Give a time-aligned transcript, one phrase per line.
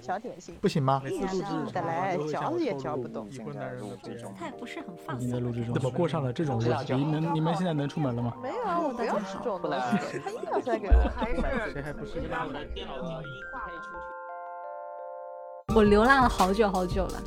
[0.00, 1.02] 小点心，不行吗？
[1.10, 1.40] 硬是
[1.72, 3.28] 的来，嚼也嚼不动。
[3.30, 4.32] 已婚男人的这样。
[4.38, 5.74] 他也不是很放已经在录制中。
[5.74, 6.94] 怎么过上了这种日子？
[6.94, 8.34] 你能你们现在能出门了吗？
[8.42, 9.78] 没有啊，我不要吃这种东西。
[10.24, 12.22] 他硬要塞给我，还是谁还不是？
[15.74, 17.20] 我流浪了好久好久了。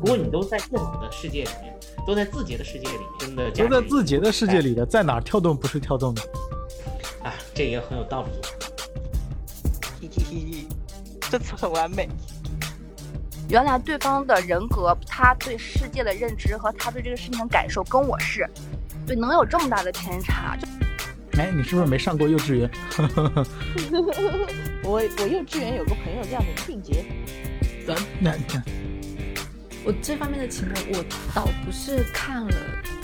[0.00, 6.22] 不过你都在自己的世界里面，都在字节的世界里面，真的都在字节的世界里的，在哪跳动不是跳动的？
[7.22, 8.30] 啊，这也很有道理。
[10.00, 10.66] 嘿嘿嘿，
[11.32, 12.06] 这次很完美。
[13.48, 18.46] 原来对方的人格，他对世界的认知和他对这个事情的感受跟我是，
[19.06, 20.58] 对，能有这么大的偏差？
[21.38, 22.70] 哎，你是不是没上过幼稚园？
[24.84, 27.02] 我我幼稚园有个朋友叫林俊杰。
[27.88, 28.62] 咱那你看，
[29.86, 31.02] 我这方面的情况，我
[31.34, 32.54] 倒不是看了，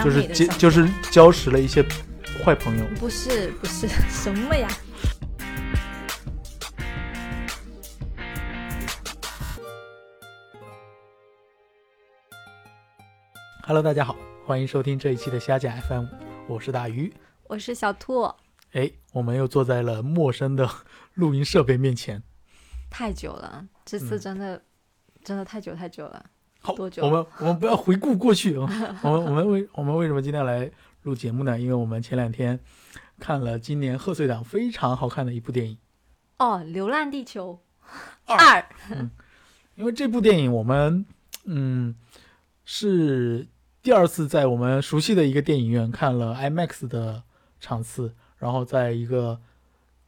[0.05, 1.83] 就是结就是交识了一些
[2.45, 2.85] 坏朋友。
[3.01, 4.69] 不是不是 什么呀
[13.69, 14.17] ？Hello，大家好，
[14.47, 16.07] 欢迎收听这一期的虾讲 FM，
[16.49, 17.13] 我是大鱼，
[17.49, 18.23] 我是小兔。
[18.73, 20.67] 哎，我们又坐在了陌生的
[21.13, 22.23] 录音设备面前，
[22.89, 24.63] 太久了，这次真的。
[25.23, 26.25] 真的太久太久了，
[26.63, 27.05] 好，多久？
[27.05, 28.67] 我们我们不要回顾过去啊。
[29.05, 30.71] 我们我们为我们为什么今天来
[31.03, 31.59] 录节目呢？
[31.59, 32.59] 因为我们前两天
[33.21, 35.77] 看了今年贺岁档非常好看的一部电影
[36.39, 37.61] 哦，《流浪地球
[38.25, 38.37] 二》。
[38.93, 39.11] 嗯，
[39.75, 41.05] 因为这部电影我们
[41.45, 41.95] 嗯
[42.65, 43.47] 是
[43.83, 47.23] 第二次在我们熟悉的一个电影院看了 IMAX 的
[47.61, 49.41] 场次，然后在一个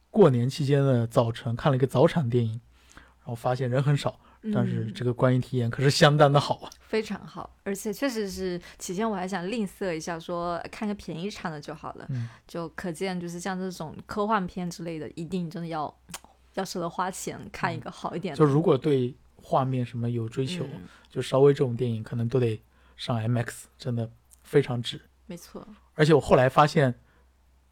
[0.09, 2.61] 过年期间的早晨看了一个早场电影，
[2.93, 4.19] 然后发现人很少。
[4.51, 12.09] 但是这个观影体验可是相当的好啊，非常好，而且确实是起先我还想吝啬一下，说看个便宜场的就好了，
[12.47, 15.95] 就可见就是像这种科幻片之类的，一定真的要
[16.55, 18.39] 要舍得花钱看一个好一点的。
[18.39, 20.65] 就如果对画面什么有追求，
[21.07, 22.59] 就稍微这种电影可能都得
[23.01, 24.07] 上 MX，真的
[24.43, 25.01] 非常值。
[25.25, 26.93] 没错，而且我后来发现。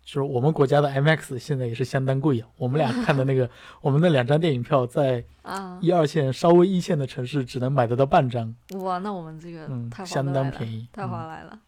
[0.01, 2.47] 就是我们国家的 IMAX 现在也是相当贵啊。
[2.57, 3.47] 我们俩看的那个，
[3.79, 5.23] 我们那两张电影票在
[5.81, 8.55] 一二线稍微一线的城市只能买得到半张。
[8.79, 11.59] 哇，那我们这个嗯相当便宜，太划来了。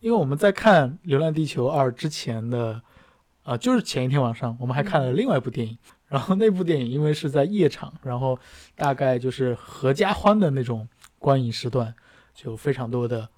[0.00, 2.82] 因为我们在看《流浪地球二》之前的，
[3.42, 5.78] 啊，就是前一天晚上，我们还看了另外一部电影。
[6.08, 8.38] 然后那部电影因为是在夜场，然后
[8.74, 10.86] 大概就是合家欢的那种
[11.18, 11.94] 观影时段，
[12.34, 13.28] 就非常多的，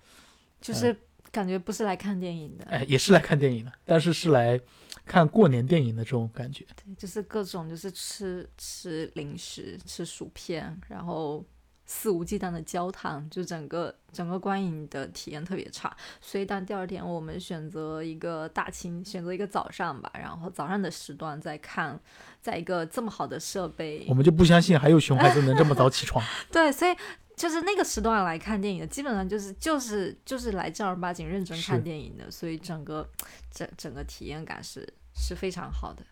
[0.60, 0.96] 就是。
[1.32, 4.60] 感觉不是来看电影的，哎，也是来看电影的，但是是来
[5.04, 6.64] 看过年电影的这种感觉。
[6.76, 11.44] 对，就是各种就是吃吃零食、吃薯片，然后
[11.86, 15.96] 肆无忌惮的交谈，就整个整个观影的体验特别差。
[16.20, 21.98] 所以，当第二天我们选择一个大清，选择一个早上吧，然后早上的时段再看，
[22.40, 26.24] 在一个这么好的设备，我们就不相信还有熊孩子能这么早起床。
[26.52, 26.94] 对，所以。
[27.36, 33.08] 就是那个时段来看电影的，基本上就是就是就是来正儿八经认真看电影的，所以整个
[33.50, 36.02] 整整个体验感是是非常好的。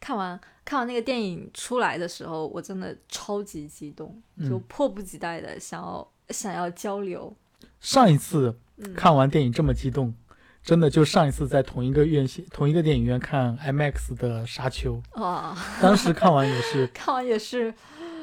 [0.00, 7.34] 看完看完那个电影出来的时候，我真的超级激动，就迫不及待的想要想要交流。
[7.80, 8.58] 上一次
[8.96, 10.14] 看完电影这么激动，
[10.62, 17.72] 真的就上一次在同一个院线同一个电影院看 IMAX 的《沙丘》啊，当时看完也是 看完也是。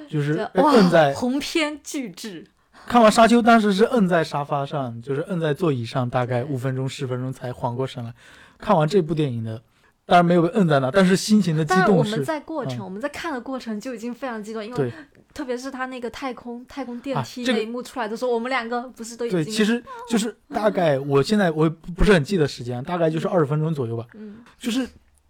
[0.09, 2.45] 就是摁在鸿篇巨制，
[2.87, 8.13] 看完《沙丘》，当时是摁在沙发上，就是摁在座椅上，大概五分钟、十分钟才缓过神来。
[8.57, 9.61] 看完这部电影的，
[10.05, 12.11] 当然没有被摁在那，但是心情的激动是。
[12.11, 14.91] 我们在过程，我们在看的过程就已经非常激动，因为
[15.33, 19.43] 特别是他那个太空太空电梯那一幕出来的时候，我们两个不是都已经。
[19.43, 24.07] 对，其实就是大概，我现在我不是很记得时间，大概就是二十分钟左右吧。
[24.15, 24.87] 嗯，就是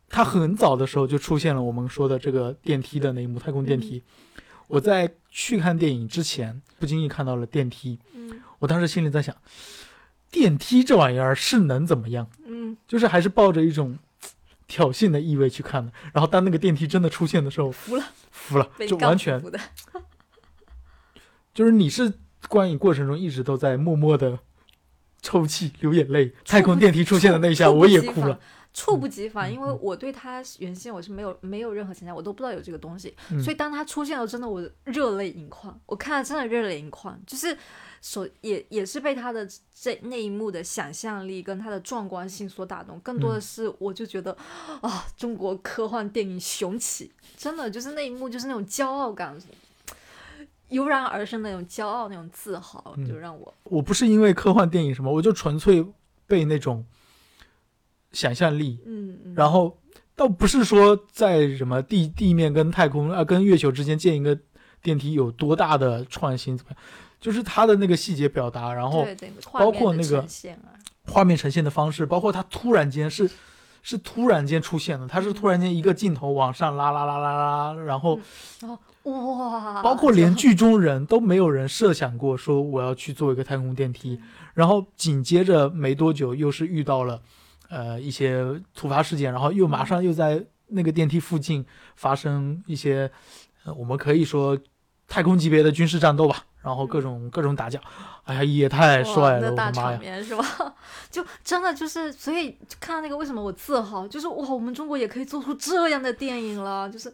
[0.07, 4.01] 他很早的时候就出现了我们说的这个电梯的那一幕，太空电梯。
[4.67, 7.99] 我在去看电影之前，不经意看到了电梯。
[8.13, 9.35] 嗯，我当时心里在想，
[10.29, 12.29] 电梯这玩意儿是能怎么样？
[12.45, 13.97] 嗯，就是还是抱着一种
[14.67, 15.91] 挑衅的意味去看的。
[16.13, 19.59] 然后当那个电梯真的出现的时候，服了，服了，就完全服的。
[21.53, 22.13] 就是你是
[22.49, 24.37] 观影过程中一直都在默默的
[25.21, 26.33] 抽泣、流眼泪。
[26.45, 28.39] 太空电梯出现的那一下， 我也哭了。
[28.77, 33.11] 猝不及防，因为我对他原先我是没有没有任何想象，我都不知道有这个东西，
[33.43, 37.57] 所以当他出现了，真的我热泪盈眶，我看了真的热泪盈眶，就是
[38.01, 44.31] 所也也是被他的这那一幕的想象力跟他的壮观性所打动，更多的是我就觉得
[44.81, 49.35] 啊，中国科幻电影雄起，真的就是那一幕就是那种骄傲感
[50.69, 55.83] 油然而生的那种骄傲那种自豪，就让我我不是因为科幻电影什么，我就纯粹
[56.27, 56.85] 被那种。
[58.11, 59.77] 想象力，嗯，然后
[60.15, 64.37] 倒不是说在什么地地面跟太空啊跟月球之间建一个
[64.81, 66.79] 电梯有多大的创新，怎么样？
[67.19, 69.05] 就是它的那个细节表达，然后
[69.51, 70.25] 包括那个
[71.05, 73.29] 画面呈现的方式，包括它突然间是
[73.81, 78.19] 是突然间出现的，它是突然间一个镜头往上拉拉拉拉拉，然后
[78.61, 78.79] 然后
[79.11, 84.19] 哇，包括连剧中人都没有人设想过说我要去做一个太空电梯，
[84.53, 87.21] 然后紧接着没多久又是遇到了
[87.69, 88.43] 呃一些
[88.73, 91.65] 突发事件，然后又马上又在那个电梯附近
[91.95, 93.09] 发生一些
[93.65, 94.57] 呃我们可以说
[95.07, 97.79] 太空级别的军事战斗吧，然后各种各种打架，
[98.25, 99.71] 哎呀也太帅了，那大！
[99.71, 100.43] 场面是吧？
[101.09, 104.05] 就真的就是，所以看到那个，为什么我自豪？
[104.07, 107.09] 就是哇，我们中国也可以做出这样的电影了，就是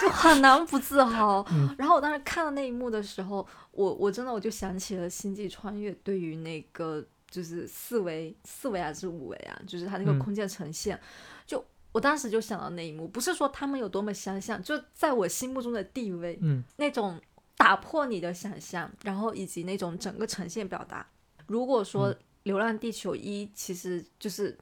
[0.00, 1.44] 就很难不自豪。
[1.52, 10.18] 嗯然后我当时看到那一幕的时候，我我真的我就想起了《星际穿越》对于那个就是四维四维还是五维啊，就是它那个嗯。
[10.18, 10.98] 空间呈现，
[11.46, 16.62] 就我当时就想到那一幕，不是说他们有多么相像，就在我心目中的地位，嗯。
[16.76, 17.20] 那种
[17.56, 21.06] 打破你的想象，然后以及那种整个呈现表达。
[21.46, 24.56] 如果说嗯《流浪地球一》其实就是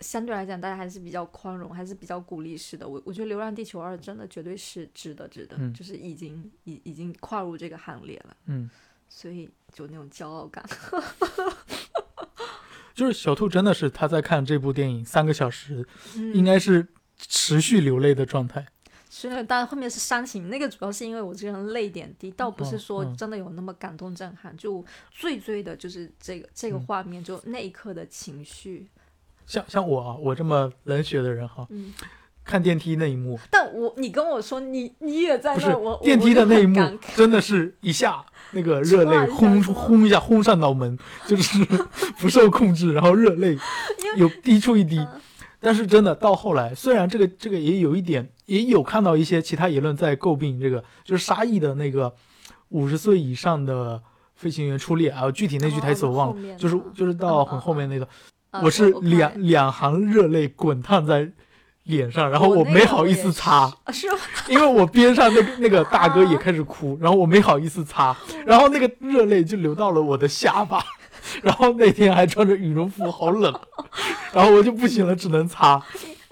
[0.00, 2.86] 相对来讲，大家还是比较宽容，还是比较鼓励式的。
[2.86, 5.72] 我我觉得《流浪地球二》真的绝对是值得值得，嗯。
[5.74, 8.70] 就是已经已已经跨入这个行列了，嗯，
[9.08, 10.64] 所以就那种骄傲感。
[12.94, 15.84] 就是小兔真的是他在看这部电影三个小时，
[16.16, 16.86] 嗯应该是
[17.18, 18.66] 持续流泪的状态。
[19.10, 28.88] 是那个，但后面是煽情，那个主要是因为我这个人泪点低，倒不是说真的有那么感动震撼，就最最的就是这个这个嗯画面，就那一刻的情绪。
[29.46, 31.92] 像像我啊，我这么冷血的人哈，嗯，
[32.44, 36.78] 看电梯那一幕，但我你跟我说你你也在那儿，我电梯的那一幕
[37.16, 41.64] 真的是一下那个热泪轰轰一下轰上脑门， 就是
[42.18, 43.58] 不受控制，然后热泪
[44.16, 44.98] 有滴出一滴。
[44.98, 45.20] 嗯。
[45.58, 52.12] 但是真的到后来，虽然这个这个也有一点，也有看到一些其他言论在诟病这个，就是沙溢的那个
[52.68, 53.98] 五十岁以上的
[54.34, 58.06] 飞行员出列啊，具体那句台词我忘了，哦就是就是到很后面那个，
[58.50, 61.32] 啊我是看两两行热泪滚烫在
[61.84, 64.18] 脸上，然后我没好意思擦，啊是吗？
[64.48, 68.16] 因为我边上那个 那个大哥也开始哭，然后我没好意思擦，
[68.46, 70.82] 然后那个热泪就流到了我的下巴，
[71.42, 73.52] 然后那天还穿着羽绒服，好冷，
[74.32, 75.80] 然后我就不行了，只能擦。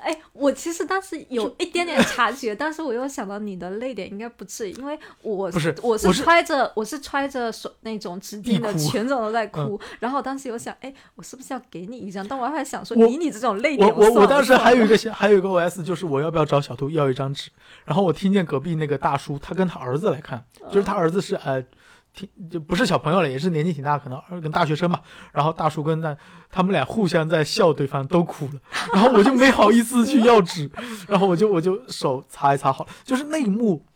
[0.02, 9.60] 哎，我其实当时有一点点察觉，但是我又想到你的泪点应该不至于，因为我不是我是揣着我是揣着手那种纸巾的，全程都在哭。
[9.60, 12.26] 嗯然后当时有想，哎，我是不是要给你一张？
[12.26, 17.50] 但我还想说，以你这种泪点，算了我我当时还有一个想还有一个 OS，就是我要不要找小兔要一张纸？
[17.84, 21.64] 然后我听见隔壁那个大叔，他跟他儿子来看，就是他儿子是呃，
[22.14, 25.00] 挺就不是小朋友了，也是年纪挺大，可能跟大学生嘛。
[25.32, 26.16] 然后大叔跟那
[26.50, 28.52] 他们俩互相在笑对方，都哭了。
[28.92, 30.70] 然后我就没好意思去要纸，
[31.08, 33.86] 然后我就我就手擦一擦好了，就是那一幕。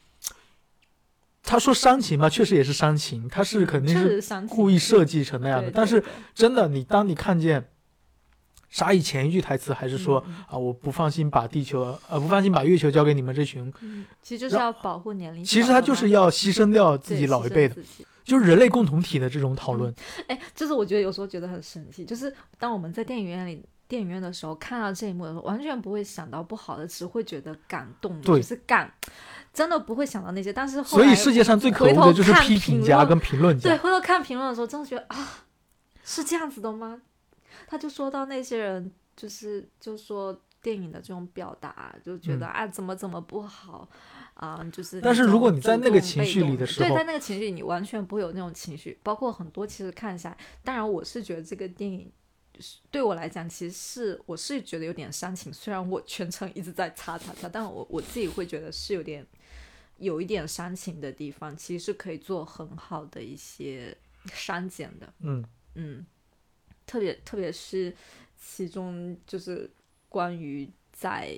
[1.49, 5.71] 他说煽情嘛，确实也是煽情，他是肯定是故意设计成那样的。
[5.71, 6.03] 对但是
[6.35, 7.69] 真的，你当你看见
[8.77, 15.43] 沙溢前一句台词还是说、嗯啊，我不放心把地球呃不放心把月球交给你们这群，嗯，其实就是要保护年龄。
[15.43, 17.77] 其实他就是要牺牲掉自己老一辈的，
[18.23, 19.95] 就是人类共同体的这种讨论。
[20.27, 23.65] 哎，就是我觉得有时候觉得很神奇，就是当我们在电影院里。
[23.89, 28.93] 电影院的时候看到这一幕的时候，完全不会想到不好的，只会觉得感动，对就是感，
[29.55, 30.53] 真的不会想到那些。
[30.53, 35.45] 但是后所以世界上最可恶的就是看批评家论跟评论家对，回头看评论的时候，真的觉得啊，
[36.03, 37.01] 是这样子的吗？
[37.67, 43.89] 他就说到那些人，就是就说电影的这种表达，就觉得、啊怎么怎么不好
[44.35, 45.01] 啊，就是。
[45.01, 48.99] 嗯但是如果你在那个情绪里的时候对，在那个情绪里，你完全不会有那种情绪。
[49.03, 52.11] 包括很多其实看下来，当然我是觉得这个电影。
[52.53, 59.27] 就是对我来讲，其实是我是觉得有点煽情，虽然我全程一直在擦擦擦，但我我自己会觉得是有点
[59.99, 63.95] 有一点煽情的地方，其实是可以做很好的一些
[64.33, 65.13] 删减的。
[65.19, 65.45] 嗯，
[65.75, 66.07] 嗯，
[66.87, 67.93] 特别特别是
[68.41, 69.69] 其中就是
[70.09, 71.37] 关于在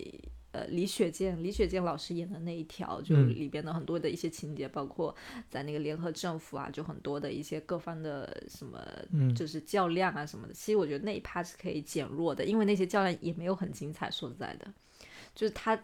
[0.53, 5.15] 呃李雪健李雪健老师演的那一条，就嗯里边的很多的一些情节，包括
[5.51, 8.79] 在那个联合政府啊，就很多的一些各方的什么，
[9.13, 10.53] 嗯就是较量啊什么的。
[10.53, 14.11] 其实我觉得那一趴是可以减弱的，因为那些较量也没有很精彩。
[14.11, 14.73] 说实在的，
[15.35, 15.81] 就是他。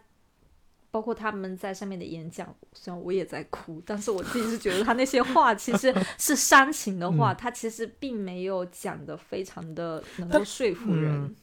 [0.95, 11.13] 包括他们在上面的演讲，虽然我也在哭，但是我自己是觉得他那些话其实是煽情的话，嗯 他其实并没有讲的非常的能够说服人。
[11.13, 11.35] 嗯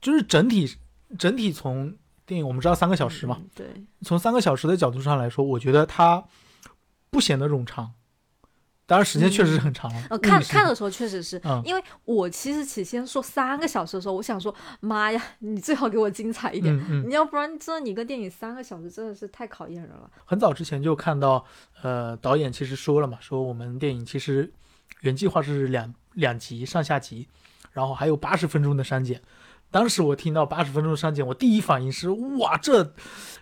[0.00, 0.74] 就是整体
[1.18, 1.94] 整体从
[2.24, 3.66] 电影我们知道三个小时嘛，嗯对，
[4.00, 6.24] 从三个小时的角度上来说，我觉得他
[7.10, 7.92] 不显得冗长，
[8.86, 10.02] 当然时间确实是很长了。
[10.10, 20.10] 呃，看看的时候确实是，嗯因为我其实起先说三个小时的时候，我想说，妈呀，你最好给我精彩一点，嗯嗯，你要不然真的你个电影三个小时真的是太考验人了。
[20.24, 21.44] 很早之前就看到，
[21.82, 24.52] 呃，导演其实说了嘛，说我们电影其实
[25.00, 27.26] 原计划是两两集上下集，
[27.72, 29.22] 然后还有八十分钟的删减。
[29.70, 32.94] 当时我听到八十分钟的删减，我第一反应是哇，这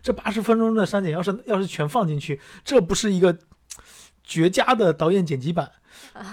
[0.03, 3.37] 这八十分钟的删减要是要是全放进去，这不是一个
[4.25, 5.71] 绝佳的导演剪辑版。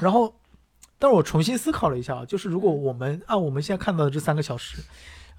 [0.01, 0.35] 然后，
[0.97, 4.81] 但是我重新思考了一下啊，就是如果我们按我们现在看到的这三个小时，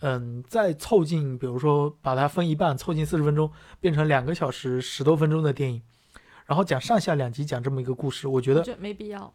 [0.01, 5.83] 嗯，再凑近，比如说把它分一半，凑近四十分钟，变成两个小时十多分钟的电影，
[6.47, 9.33] 然后讲上下两集讲这么一个故事，我觉得我觉得没必要。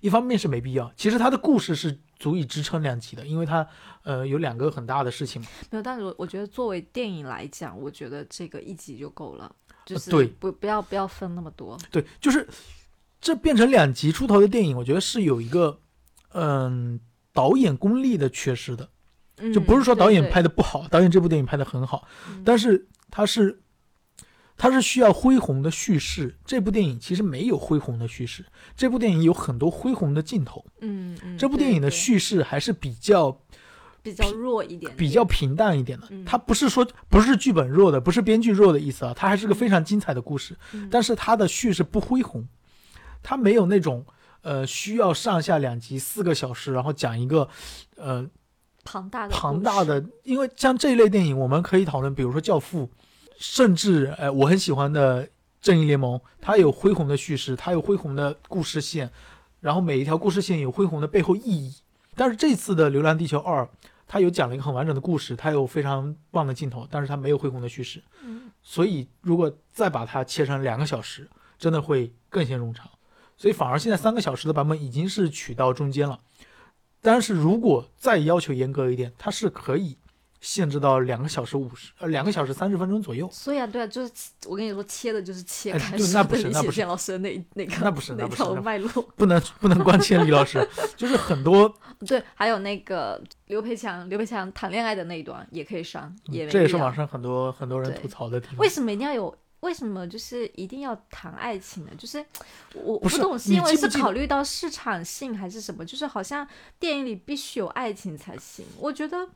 [0.00, 3.66] 一方面是没必要，其实它的故事是足以支撑两集的，因为它
[4.04, 5.48] 呃有两个很大的事情嘛。
[5.70, 9.52] 没有，但是我我觉得作为电影来讲，我觉得这个一集就够了，
[9.94, 11.78] 就是对不不要不要分那么多。
[11.90, 12.46] 对，就是
[13.20, 15.80] 这变成两集出头的电影，我觉得是有一个
[16.34, 17.00] 嗯
[17.32, 18.88] 导演功力的缺失的，
[19.38, 23.62] 嗯就不是说导演拍的不好，导演这部电影拍的很好，嗯但是它是
[24.58, 26.36] 它是需要恢宏的叙事。
[26.44, 28.44] 这部电影其实没有恢宏的叙事，
[28.76, 30.64] 这部电影有很多恢宏的镜头。
[30.80, 33.40] 嗯嗯，这部电影的叙事还是比较
[34.10, 36.24] 比较弱一点，比较平淡一点的嗯。
[36.24, 40.56] 它不是说不是剧本弱的，不是编剧弱的意思啊，它还是个非常精彩的故事。
[40.72, 42.46] 嗯但是它的叙事不恢宏，
[43.22, 44.04] 它没有那种
[44.42, 47.48] 呃需要上下两集四个小时，然后讲一个
[47.96, 48.26] 呃
[48.84, 52.86] 庞大的庞大的，因为像这一类电影，我们可以讨论，比如说《教父》，
[53.36, 55.24] 甚至呃我很喜欢的
[55.60, 59.10] 《正义联盟》，它有恢宏的叙事，它有恢宏的故事线，
[59.60, 61.74] 然后每一条故事线有恢宏的背后意义。
[62.14, 63.62] 但是这次的《流浪地球二》，
[64.08, 68.02] 它有讲了一个很完整的故事，他有非常棒的镜头，但是他没有恢宏的叙事。
[68.24, 72.88] 嗯所以如果再把它切成两个小时，真的会更显冗长。
[73.36, 76.18] 所以反而现在三个小时的版本已经是取到中间了。
[77.00, 79.96] 但是如果再要求严格一点，它是可以
[80.40, 83.28] 限制到两个小时五十呃两个小时三十分钟左右。
[83.32, 84.12] 所以啊，对啊，就是
[84.46, 88.90] 我跟你说，切的就是切哎开始对那不是的李那不是雪健老师的那那个那不是那那不是那条脉络。
[89.16, 90.66] 不能不能光切李老师，
[90.96, 91.72] 就是很多，
[92.06, 98.68] 对，还有那个刘培强，刘培强谈恋爱的那一段也可以删，也嗯这也是网上很多很多人吐槽的地方为。
[98.68, 99.36] 什么一定要有？
[99.60, 101.90] 为什么就是一定要谈爱情呢？
[101.98, 102.24] 就是
[102.74, 105.84] 我我不是懂，是你因为是考虑到市场性还是什么？
[105.84, 106.46] 就是好像
[106.78, 108.64] 电影里必须有爱情才行。
[108.78, 109.28] 我觉得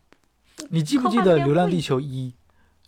[0.68, 2.28] 你记不记得《流浪地球一》？《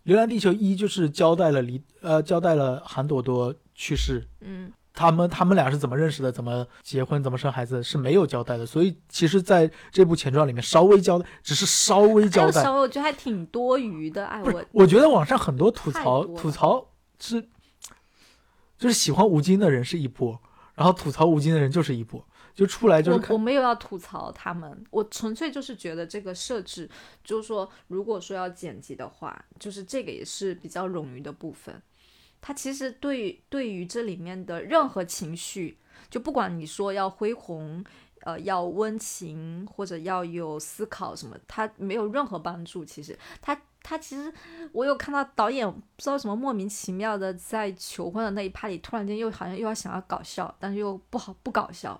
[0.04, 8.66] 流浪地球一》就是交代了李呃交代了韩朵朵去世，嗯，他们他们俩是怎么认识的，怎么结婚，怎么生孩子是没有交代的。
[8.66, 12.60] 所以其实在这部前传里面稍微交代，只是稍微交代。
[12.60, 14.26] 有稍微我觉得还挺多余的。
[14.26, 16.86] 哎，我我觉得网上很多吐槽多吐槽
[17.18, 17.40] 是，
[18.76, 20.38] 就是喜欢吴京的人是一波，
[20.74, 22.22] 然后吐槽吴京的人就是一波，
[22.54, 26.88] 就出来就是我我没有要吐槽他们，我纯粹就是觉得这个设置，
[27.24, 31.82] 就是说，如果说要剪辑的话，就是这个也是比较冗余的部分。
[32.40, 35.78] 它其实对于对于这里面的任何情绪，
[36.10, 37.82] 就不管你说要恢宏，
[38.20, 42.84] 呃，要温情或者要有思考什么，它没有任何帮助。
[42.84, 44.32] 其实，它他其实
[44.72, 51.98] 我有看到导演不知道什么莫名其妙的在求婚的那一趴里，突然间又好像又要想要搞笑，但是又不好不搞笑，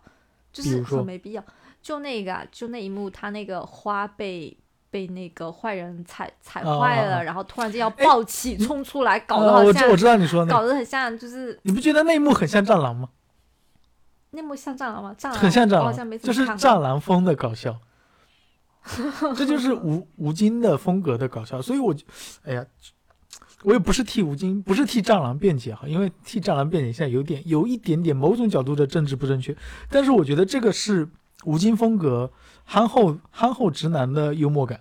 [0.55, 1.45] 就是没必要。
[1.83, 4.57] 就那个啊，就那一幕，他那个花被
[4.91, 13.11] 被那个坏人踩踩啊坏了，然后突然间要暴起冲出来，搞得呃，好像、我知我知道你说的，搞得很像，就是你不觉得那一幕很像战狼吗？
[14.31, 15.15] 那幕像战狼吗？
[15.19, 17.79] 战狼很像战狼好像没，就是战狼风的搞笑，
[19.37, 21.61] 这就是吴吴京的风格的搞笑。
[21.61, 22.07] 所以我就，
[22.45, 22.65] 哎呀，
[23.65, 29.57] 我也不是替吴京，不是替战狼辩解哈，因为替战狼辩解现在有点有一点点某种角度的政治不正确，
[29.91, 31.09] 但是我觉得这个是
[31.45, 32.31] 吴京风格
[32.65, 34.79] 憨厚憨厚直男的幽默感，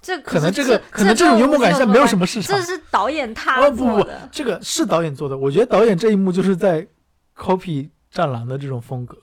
[0.00, 2.62] 这可能这这个可能这种幽默感现在没有什么市场这。
[2.64, 4.06] 是导演他哦不不。
[4.32, 6.86] 这个是导演做的，我觉得导演这一幕就是在
[7.36, 9.16] copy 战狼的这种风格。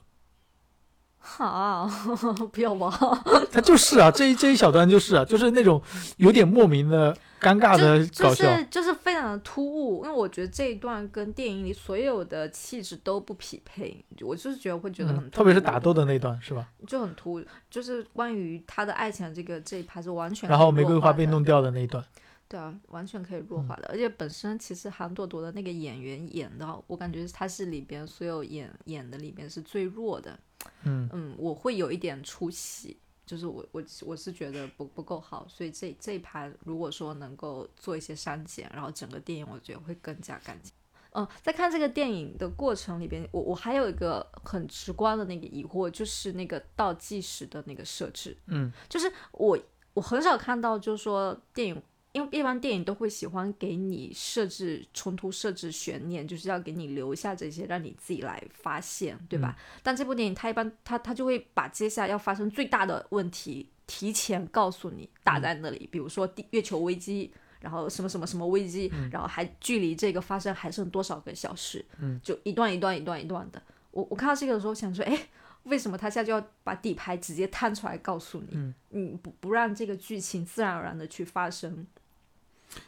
[1.27, 1.89] 好，
[2.53, 2.87] 不要吧，
[3.51, 5.81] 他就是啊，这一这一小段就是啊，就是那种
[6.17, 8.55] 有点莫名的尴尬的就搞笑。
[8.55, 16.69] 是就是非常的突兀，因为我觉得这一段跟电影里所有的气质都不匹配，我就是觉得会觉得很特别是打斗的那段是吧？
[16.85, 22.05] 就很突兀，就是关于他的爱情这个这一趴是完全然后玫瑰花被弄掉的那一段，
[22.47, 23.87] 对啊，完全可以弱嗯化的。
[23.89, 30.37] 而且本身其实韩朵朵的那个演员演的，我感觉她是里边所有演演的里边是最弱的。
[30.83, 40.71] 嗯，嗯，我会有一点出戏，就是我我我是觉得不不够好，所以这这一盘如果说能够做一些删减，然后整个电影我觉得会更加干净。
[41.17, 49.57] 嗯，在看这个电影的过程里边，我我还有一个很直观的那个疑惑，就是那个倒计时的那个设置，嗯，就是我
[49.93, 51.81] 我很少看到，就是说电影，
[52.15, 59.55] 因为一般电影都会喜欢给你设置冲突、设置悬念，就是要给你留下这些，让你自己来发现，对吧？
[59.83, 67.31] 但这部电影它一般它它就会把接下来要发生最大的问题提前告诉你，打在那里，比如说地月球危机。
[67.61, 71.83] 然后什么什么什么危机，然后还距离这个发生还剩多少个小时？
[71.97, 73.59] 嗯，就一段一段一段一段的。
[73.89, 75.27] 我我看到这个的时候想说，哎，
[75.63, 78.49] 为什么他现在就要把底牌直接摊出来告诉你？
[78.51, 81.87] 嗯，你不不让这个剧情自然而然的去发生？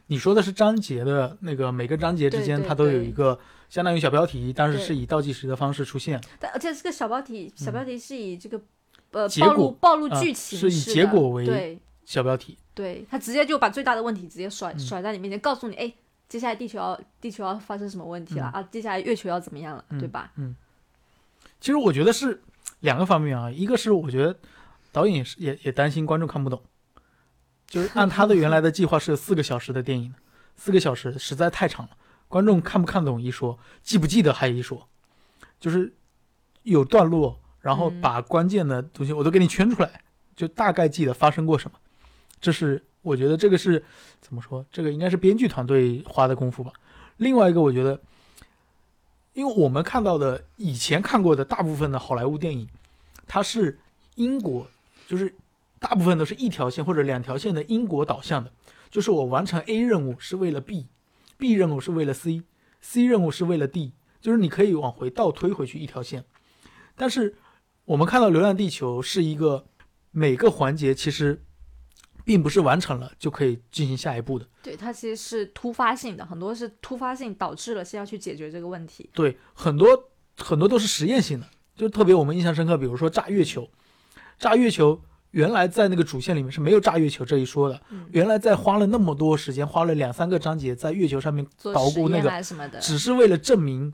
[0.08, 3.38] 你说的是章节的那个每个章节之间，它都有一个
[3.70, 6.22] 相当于小标题，但是是以倒计时的方式出现。
[6.40, 8.62] 但而且这个小标题，小标题是以这个、
[9.12, 15.94] 呃结暴露暴露啊剧情是以结果为小标题，对，他直接就把最大的问题直接甩、嗯甩在你面前，告诉你，哎，
[16.30, 18.64] 接下来地球要地球要发生什么问题了、啊？
[18.72, 20.32] 接下来月球要怎么样了，对吧？
[20.36, 20.56] 嗯
[21.60, 22.42] 其实我觉得是
[22.82, 24.38] 两个方面啊，一个是我觉得
[24.92, 26.62] 导演也是也也担心观众看不懂，
[27.68, 30.14] 就是按他的原来的计划是四个小时的电影，
[30.56, 31.92] 四个小时实在太长了，
[32.28, 34.88] 观众看不看懂一说，记不记得还一说，
[35.60, 35.94] 就是
[36.64, 40.02] 有段落，然后嗯把关键的东西我都给你圈出来，
[40.36, 41.78] 就大概记得发生过什么，
[42.40, 43.84] 这是我觉得这个是
[44.22, 46.72] 怎么说，这个应该是编剧团队花的功夫吧。
[47.18, 48.00] 另外一个，我觉得。
[49.34, 52.68] 因为我们看到的以前看过的大部分的好莱坞电影，
[53.28, 53.78] 它是
[54.16, 54.66] 英国，
[55.08, 55.32] 就是
[55.80, 58.52] 大部分都是一条线或者两条线的因果导向的，
[58.90, 66.26] 就是我完成 A 任务是为了 B，B 任务是为了 C，C 任务是为了 D，就是你可以往回倒推回去一条线。
[66.96, 67.36] 但是
[67.86, 69.68] 我们看到《流浪地球》是一个
[70.12, 71.44] 每个环节其实
[72.26, 74.48] 并不是完成了就可以进行下一步的。
[74.64, 79.10] 对，它其实是突发性的，很多是突发性导致了先要去解决这个问题。
[79.14, 83.70] 对，很多很多都是实验性的，就特别我们印象深刻，比如说炸月球，
[84.38, 92.32] 炸月球原来在那个主线里面是没有炸月球这一说的，嗯原来在花了那么多时间，花了两三个章节在月球上面捣鼓那个，
[92.80, 93.94] 只是为了证明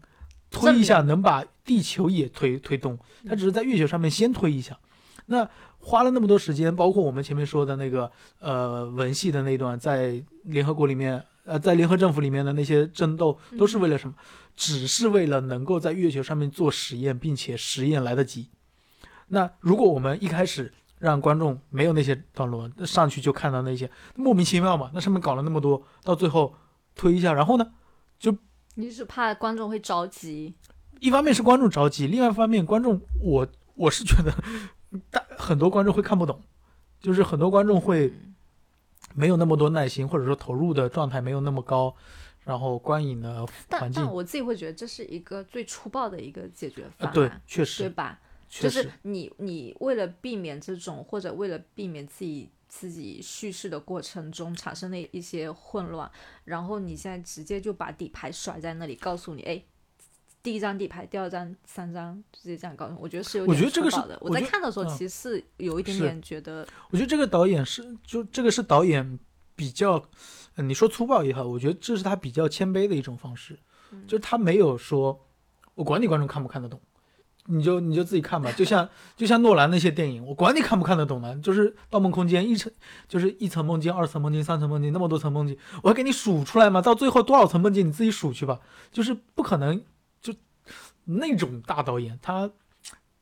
[0.50, 2.98] 推一下能把地球也推推动，
[3.28, 4.78] 他只是在月球上面先推一下，
[5.26, 11.24] 那花了那么多时间，包括我们前面说的那个呃文系的那段，在联合国里面。
[11.46, 14.16] 呃，在联合政府里面的那些争斗都是为了什么？
[14.56, 18.48] 只是为了能够在月球上面做实验，并且实验来得及。
[19.28, 20.72] 那如果我们一开始
[21.04, 26.56] 让观众没有那些段落，上去就看到那些莫名其妙嘛，那上面搞了那么多，到最后
[26.96, 27.74] 推一下，然后呢
[28.18, 28.34] 就？
[28.76, 30.56] 你是怕观众会着急，
[31.02, 34.34] 一方面是观众着急，另外一方面观众我我是觉得
[35.12, 36.42] 大很多观众会看不懂，
[37.02, 38.34] 就是很多观众会嗯
[39.14, 41.94] 没有那么多耐心，或者说投入的状态没有那么高，
[42.46, 48.18] 然后观影的但环境但我自己会觉得这是一个最粗暴的一个解决方呃案，对，确实对吧？
[48.62, 56.10] 就是你你为了避免这种，或者为了避免自己自己叙事的过程中产生的一些混乱，
[56.44, 59.64] 然后你现在直接就把底牌甩在那里，告诉你，哎，
[60.42, 64.18] 第一张底牌，第二张、三张，直接这样告诉你，我觉得是有点我觉得这个是粗暴的。
[64.22, 69.20] 我我在看的时候，嗯其实是有一点点觉得，我觉得这个导演是，就这个是导演
[69.56, 70.04] 比较，
[70.56, 73.58] 呃你说粗暴也好，我觉得这是他比较谦卑的一种方式，
[73.92, 74.06] 嗯。
[74.08, 75.20] 就是他没有说，
[75.76, 76.80] 我管你观众看不看得懂，
[77.46, 78.52] 你就你就自己看吧。
[78.54, 82.72] 就像就像诺兰那些电影，我管你看不看得懂呢，就是《盗梦空间》一层
[83.08, 86.82] 就是一层梦境、二层梦境、三层梦境，那么多层梦境，我还给你数出来吗？
[86.82, 88.60] 到最后多少层梦境你自己数去吧，
[88.92, 89.82] 就是不可能
[90.22, 90.34] 就
[91.06, 92.52] 那种大导演他。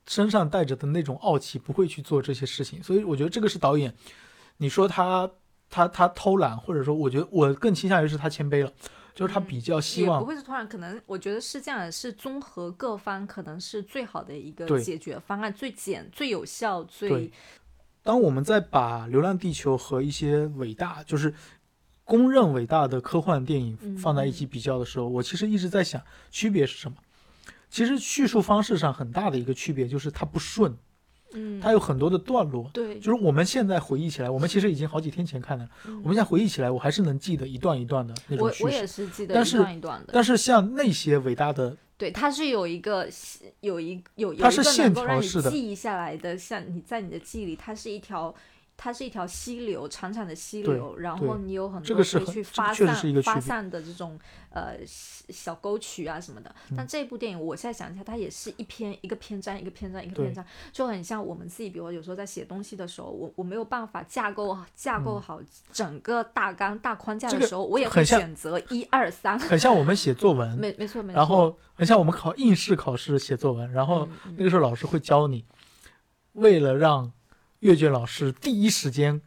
[0.07, 3.93] 身上带着的那种傲气，不会去做这些事情，所以我觉得这个是导演。
[4.57, 5.29] 你说他
[5.69, 8.73] 他他偷懒，或者说，我觉得我更倾向于是他谦卑了，
[9.13, 17.31] 就是他比较希也不，会是突然，可能我觉得是这样的，是综合各方，可能是最好的一个解决方案，最简、最有效、最对。
[18.03, 21.33] 当我们在把《流浪地球》和一些伟大，就是
[22.03, 26.97] 公认伟大的科幻电影嗯放在一起比较的时候，我其实一直在想区别是什么。
[27.69, 30.75] 其实叙述方式上很大的一个区别就是它不顺，
[31.33, 32.69] 嗯，它有很多的段落。
[32.73, 35.69] 对，就是我们现在回忆起来，我们其实已经好几天前看的了，
[36.03, 38.85] 我们现在回忆起来，我还是能记得一段一段的那种叙我我也。
[38.85, 43.07] 是记得一段一段的，但是像那些伟大的对，它是有一个
[43.61, 45.49] 有一有有一个它是线条式的。
[45.49, 48.33] 记忆下来的，像你在你的记忆里，它是一条
[48.83, 56.49] 它是一条溪流，长长的溪流，然后你有很多可以去发散发散的这种呃小小沟渠啊什么的。
[56.71, 65.39] 嗯但这部电影，我现在想一下，它也是一篇一个篇章一个篇章一个篇章，就很像我们自己，比如有时候在写东西的时候，我我没有办法架构架构好
[65.71, 69.37] 整个大纲大框架的时候，我也会选择一二三。
[69.39, 71.17] 很像我们写作文，没没错没错。
[71.17, 75.45] 然后很像我们考应试考试写作文，然后那个时候老师会教你，
[76.31, 77.11] 为了让
[77.61, 79.21] 阅卷老师第一时间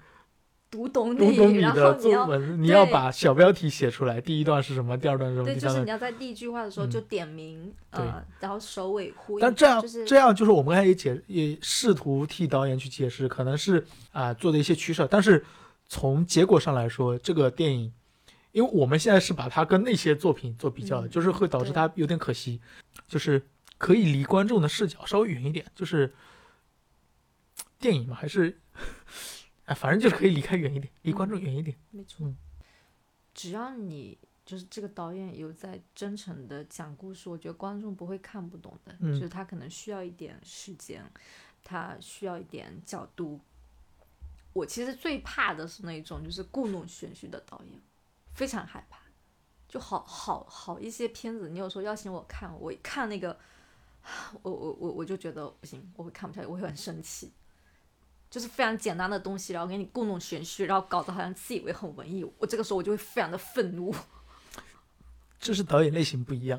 [0.68, 5.56] 读懂读懂你的作后你要文，你要把小标题写出来，第一段是什么，第二段是什么，对。
[5.56, 9.40] 就是你要在第一句话的时候嗯就点名，对呃，然后首尾呼应。
[9.40, 15.44] 但这样、就是这样就是我们刚才也解也试图替导演去解释，可能是啊、做的一些取舍，但是
[15.86, 17.92] 从结果上来说，这个电影，
[18.50, 22.60] 因为我们现在是把它跟那些作品做比较的，嗯就是会导致它有点可惜，
[23.06, 23.40] 就是
[23.78, 26.12] 可以离观众的视角稍微远一点，就是
[27.84, 28.58] 电影嘛，还是
[29.66, 31.76] 哎，反正就是可以离开远一点，离观众远一点。
[31.90, 32.34] 没错，嗯
[33.34, 34.16] 只要你
[34.46, 38.96] 就是这个导演有在真诚的讲故事，我觉得观众不会看不懂的。
[39.00, 41.04] 嗯就是他可能需要一点时间，
[41.62, 43.38] 他需要一点角度。
[44.54, 47.78] 我其实最怕的是那种就是故弄玄虚的导演，
[48.32, 48.98] 非常害怕。
[49.68, 53.36] 就好好好一些片子，你有时候邀请我看，我一看那个，
[54.42, 57.32] 我我我我就觉得不行，我会看不下去，我会很生气。
[58.34, 63.94] 就是非常简单的东西，然后给你故弄玄虚，然后搞得好像自以为很文艺，我这个时候我就会非常的愤怒。
[65.38, 66.58] 这是导演类型不一样，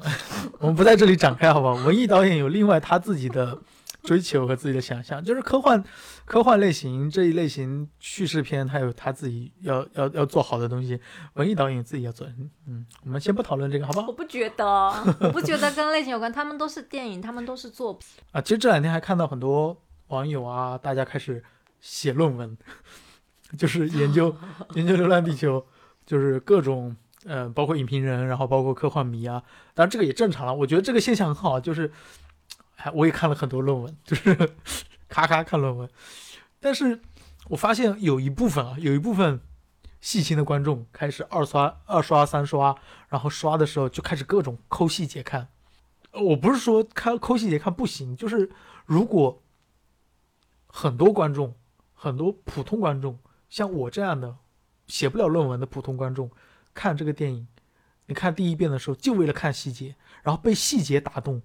[0.60, 1.74] 我们不在这里展开，好不好？
[1.84, 3.60] 文艺导演有另外他自己的
[4.04, 5.84] 追求和自己的想象，就是科幻、
[6.24, 10.98] 科幻类型这一类型叙事片，他有他自己要要要做好的东西，
[11.34, 12.26] 文艺导演自己要做。
[12.68, 14.14] 嗯，我们先不讨论这个，好不好我？
[14.14, 14.66] 不觉得，
[15.20, 18.08] 我不觉得跟类型有关，他们都是电影，他们都是作品。
[18.32, 19.76] 啊，其实这两天还看到很多
[20.08, 21.44] 网友啊，大家开始
[21.86, 22.58] 写论文，
[23.60, 24.36] 就是研究
[24.74, 25.62] 研究《流浪地球》，
[26.04, 26.96] 就是各种
[27.26, 29.44] 呃，包括影评人，然后包括科幻迷啊，
[29.76, 30.54] 当然这个也正常了。
[30.56, 31.92] 我觉得这个现象很好，就是，
[32.78, 34.36] 哎，我也看了很多论文，就是
[35.08, 35.88] 咔咔看论文，
[36.60, 37.02] 但是
[37.50, 39.40] 我发现有一部分啊，有一部分
[40.02, 42.76] 细心的观众开始二刷、二刷、三刷，
[43.10, 45.50] 然后刷的时候就开始各种抠细节看。
[46.10, 48.50] 呃我不是说看抠细节看不行，就是
[48.88, 49.44] 如果
[50.66, 51.54] 很多观众，
[52.06, 53.18] 很多普通观众，
[53.50, 54.38] 像我这样的
[54.86, 56.30] 写不了论文的普通观众，
[56.72, 57.48] 看这个电影，
[58.06, 61.42] 你看第一遍的时候就为了看细节，然后被细节打动，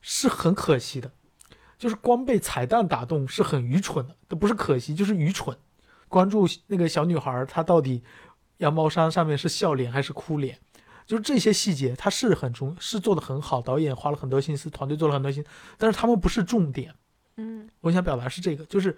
[0.00, 1.10] 是很可惜的。
[1.76, 5.58] 就是光被彩蛋打动是很愚蠢的，都不是可惜，就是愚蠢。
[6.06, 8.04] 关注那个小女孩，她到底
[8.58, 10.60] 羊毛衫上面是笑脸还是哭脸？
[11.04, 16.94] 就是这些细节，它是很重，是做的很好，导演花了很多心思，团队做了很多心思，但是他们不是重点。
[17.38, 18.96] 嗯，我想表达是这个，就是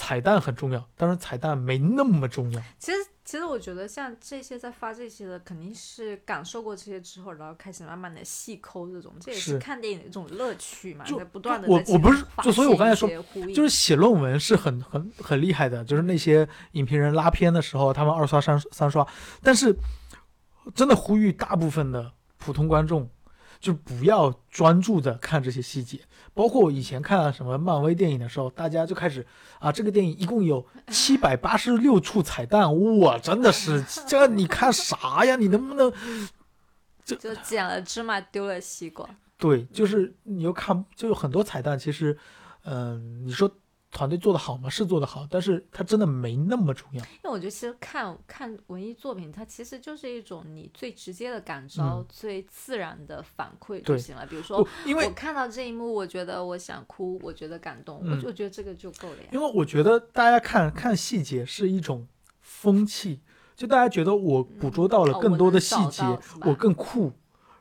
[0.00, 2.62] 彩蛋很重要，当然彩蛋没那么重要。
[2.78, 19.06] 其实其实我觉得像这些在发这些的，肯定是感受过这些之后，然后开始慢慢的细抠这种，这也是是看电影的一种乐趣嘛，就在不断的我我不是就所以我刚才说说就是写论文是很很很厉害的，就是那些影评人拉片的时候，他们二刷三三刷，
[19.42, 19.76] 但是
[20.74, 23.06] 真的呼吁大部分的普通观众，
[23.60, 26.00] 就不要专注的看这些细节。
[26.32, 29.26] 包括我以前看什么漫威电影的时候，大家就开始
[29.58, 35.36] 啊，这个电影一共有七百八十六处彩蛋，我真的是这你看啥呀？
[35.36, 35.92] 你能不能
[37.04, 39.08] 就捡了芝麻丢了西瓜。
[39.36, 42.16] 对，就是你又看，就有很多彩蛋，其实，
[42.64, 43.50] 嗯、你说
[43.90, 44.70] 团队做的好吗？
[44.70, 47.04] 是做的好，但是它真的没那么重要。
[47.04, 54.24] 因为我觉得其实看看文艺作品，它其实就是一种你最直接的感召、嗯最自然的反馈就行了。
[54.26, 59.28] 比如说，因为我看到这一幕，我觉得我想哭，我觉得感动，嗯我就觉得这个就够了呀。
[59.32, 62.06] 因为我觉得大家看看细节是一种
[62.40, 63.20] 风气，
[63.56, 66.02] 就大家觉得我捕捉到了哦更多的细节，
[66.42, 67.12] 我更酷，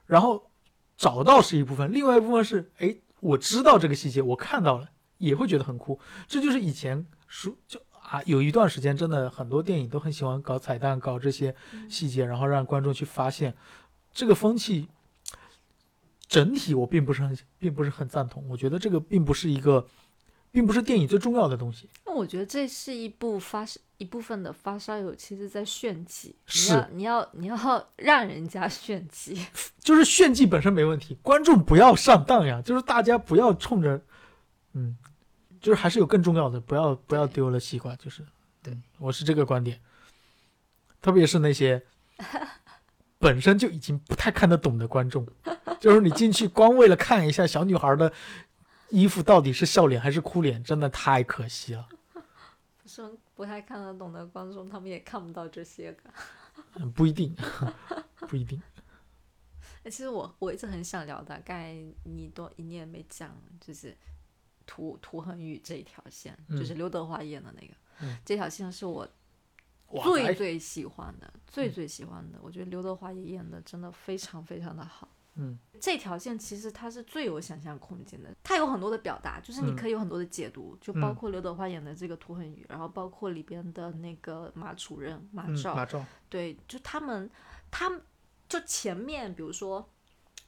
[0.05, 0.51] 然后
[0.95, 5.99] 找到是一部分，另外一部分是，哎，我知道这个细节，我看到了，也会觉得很酷。
[6.27, 11.55] 这就是以前说就啊，有一段时间真的很多电影都很喜欢搞彩蛋，搞这些
[11.87, 13.55] 细节，然后让观众去发现
[14.11, 14.89] 这个风气。
[16.27, 19.83] 整体我并不是很并不是很赞同，我觉得这个并不是一个，
[20.51, 21.89] 并不是电影最重要的东西。
[22.05, 23.65] 那我觉得这是一部发
[23.97, 26.35] 一部分的发烧友，其实在炫技。
[26.45, 29.43] 是你要你要你 要让人家炫技。
[29.81, 33.99] 就是炫技本身没问题，观众不要上当呀，就是大家不要冲着，
[34.79, 34.97] 嗯，
[35.59, 38.25] 就是还是有更重要的，不要不要丢了西瓜，就是，
[38.63, 39.81] 对嗯，我是这个观点，
[41.01, 41.83] 特别是那些
[43.19, 45.27] 本身就已经不太看得懂的观众，
[45.79, 48.13] 就是你进去光为了看一下小女孩的
[48.89, 51.87] 衣服到底是笑脸还是哭脸，真的太可惜了。
[52.85, 56.09] 说不太看得懂的观众，他们也看不到这些个。
[56.75, 57.35] 嗯不一定，
[58.27, 58.61] 不一定。
[59.83, 63.95] 哎，其实我我一直很想聊的，刚才你多你也没讲，就是
[64.69, 66.77] 涂涂恒宇这一条线，就是嗯。
[66.77, 68.15] 刘德华演的那个，嗯。
[68.23, 69.07] 这条线是我
[70.03, 72.37] 最最喜欢的，最最喜欢的。
[72.43, 75.09] 我觉得刘德华也演的真的非常非常的好。
[75.33, 75.57] 嗯。
[75.81, 79.75] 这条线其实它是最有想象空间的，它有很多的表达，就是你嗯。
[79.75, 81.15] 可以有很多的解读，就包嗯。
[81.15, 87.27] 括刘德华演的这个涂恒宇，然后包括里边的那个马主任马嗯，照，马照，对，就他们，
[87.71, 87.99] 他们
[88.47, 89.89] 就前面比如说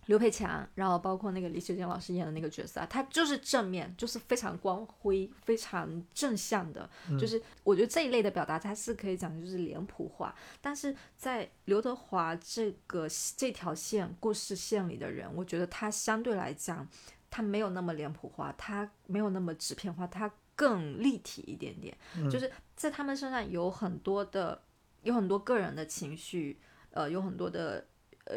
[0.07, 7.17] 刘培强，然后包括那个李雪健老师演的那个角色啊，他就是正面，就是非常光辉、非常正向的，嗯。
[7.19, 16.87] 就是我觉得这一类的表达，它是可以讲就是脸谱化，但是在刘德华这个这条线故事线里的人，我觉得他相对来讲，
[17.29, 22.29] 他没有那么脸谱化，他没有那么纸片化，他更立体一点点，嗯。
[22.29, 24.61] 就是在他们身上有很多的
[25.03, 26.59] 有很多个人的情绪，
[26.89, 27.85] 呃，有很多的
[28.25, 28.35] 呃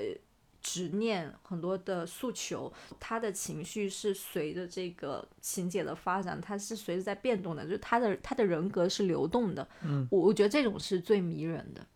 [0.64, 9.68] 执念，很多的诉求，他的情绪是随着这个情节的发展，他是随着在变动的，就是他的他的人格是流动的。
[9.82, 11.86] 嗯我我觉得这种是最迷人的。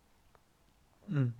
[1.07, 1.33] 嗯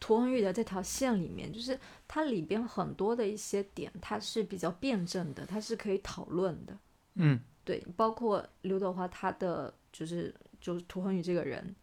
[0.00, 6.76] 涂恒宇的这条线里面，就是它里边很多的一些点，它是比较辩证的，它是可以讨论的。
[7.14, 11.74] 嗯对，包括刘德华他的就是就是涂恒宇这个人，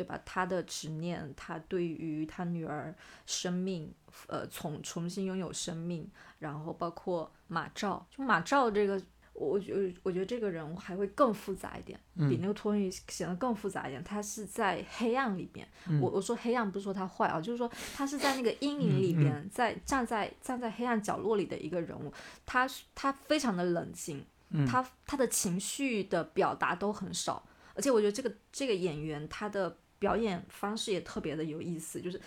[0.00, 0.18] 对吧？
[0.24, 2.94] 他的执念，他对于他女儿
[3.26, 3.92] 生命，
[4.28, 8.98] 呃，重重新拥有生命，然后包括马照，就马照这个，
[9.34, 14.02] 我我觉得我觉得这个人物还会更复杂一点，比那个托尼显得更复杂一点。
[14.02, 15.68] 他是在黑暗里边，
[16.00, 22.10] 我我说黑暗不是说他坏啊，就是说他是在那个阴影里边，在站在站在黑暗角落里的一个人物，
[22.46, 24.24] 他他非常的冷静。
[24.66, 27.40] 他他的情绪的表达都很少，
[27.72, 32.20] 而且我觉得这个这个演员他的表演方式也特别的有意思，就是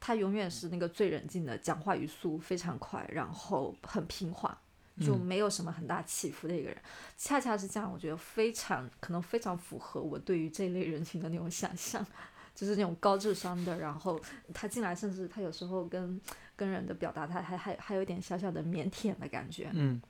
[0.00, 4.56] 他永远是那个最冷静的，讲话语速非常快，然后很平缓，
[5.00, 6.78] 就没有什么很大起伏的一个人。
[7.18, 12.06] 恰恰是这样，我觉得非常可能非常符合我对于这类人群的那种想象，
[12.54, 14.18] 就是那种高智商的，然后
[14.54, 16.20] 他进来，甚至他有时候跟
[16.54, 19.68] 跟人的表达，他还还还有一点小小的腼腆的感觉。
[19.74, 20.00] 嗯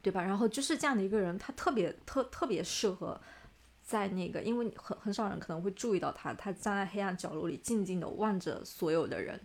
[0.00, 0.22] 对吧？
[0.22, 3.20] 然后就是这样的一个人，他特别特特别适合
[3.88, 9.40] 在那个，因为很很少人可能会注意到他，他站在黑暗角落里，静静的望着所有的人，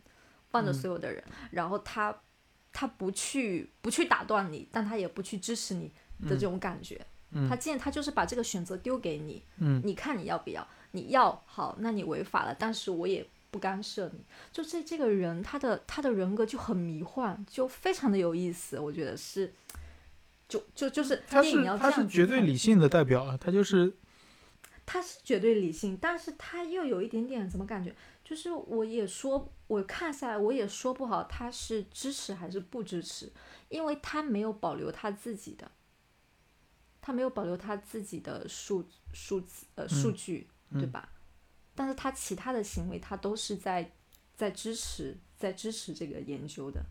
[0.51, 2.13] 望着所有的人，然后他
[2.73, 5.89] 他不去不去打断你，但他也不去支持你
[6.27, 6.99] 的这种感觉。
[7.31, 10.67] 嗯他今天他就是把这个选择丢给你，嗯你看你要不要？
[10.91, 14.19] 你要好，那你违法了，但是我也不干涉你。
[14.51, 19.53] 就这这个人，他的他的人格就很迷幻，就非常的有意思，我觉得是。
[20.49, 23.91] 就就就是他是绝对理性的代表啊，他就是
[24.85, 27.95] 他是绝对理性，但是他又有一点点怎么感觉？
[28.23, 33.31] 就是我也说，我看下来我也说不好他是支持还是不支持，
[33.69, 35.69] 因为他没有保留他自己的，
[37.01, 41.09] 他没有保留他自己的数数字呃数据，对吧？
[41.75, 43.91] 但是他其他的行为，他都是在
[44.35, 46.83] 在支持在支持这个研究的。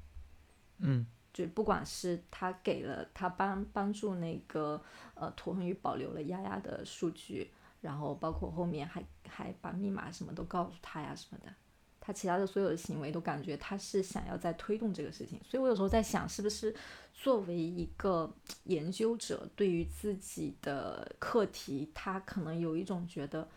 [0.79, 4.83] 嗯就不管是他给了他帮帮助那个
[5.15, 7.51] 呃涂恒宇保留了丫丫的数据，
[7.83, 11.53] 然后包括后面还还把密码什么都告诉他呀什么的，
[12.01, 16.75] 他其他的所有的行为都感觉他是想要在推动这个事情，所以我有时候在想，是不是
[17.13, 23.49] 作为一个研究者，对于自己的课题，他可能有一种觉得